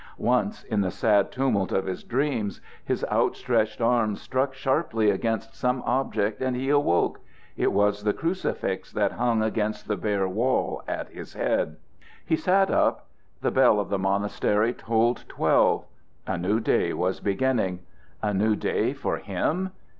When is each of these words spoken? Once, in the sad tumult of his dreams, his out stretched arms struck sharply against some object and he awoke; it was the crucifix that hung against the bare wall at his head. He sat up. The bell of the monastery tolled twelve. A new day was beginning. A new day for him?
Once, 0.17 0.63
in 0.63 0.81
the 0.81 0.89
sad 0.89 1.31
tumult 1.31 1.71
of 1.71 1.85
his 1.85 2.03
dreams, 2.03 2.59
his 2.83 3.05
out 3.11 3.35
stretched 3.35 3.79
arms 3.79 4.19
struck 4.19 4.51
sharply 4.55 5.11
against 5.11 5.53
some 5.53 5.83
object 5.85 6.41
and 6.41 6.55
he 6.55 6.69
awoke; 6.71 7.19
it 7.55 7.71
was 7.71 8.01
the 8.03 8.11
crucifix 8.11 8.91
that 8.91 9.11
hung 9.11 9.43
against 9.43 9.87
the 9.87 9.95
bare 9.95 10.27
wall 10.27 10.81
at 10.87 11.07
his 11.09 11.35
head. 11.35 11.75
He 12.25 12.35
sat 12.35 12.71
up. 12.71 13.09
The 13.41 13.51
bell 13.51 13.79
of 13.79 13.89
the 13.89 13.99
monastery 13.99 14.73
tolled 14.73 15.23
twelve. 15.27 15.85
A 16.25 16.35
new 16.35 16.59
day 16.59 16.93
was 16.93 17.19
beginning. 17.19 17.81
A 18.23 18.33
new 18.33 18.55
day 18.55 18.93
for 18.93 19.17
him? 19.17 19.69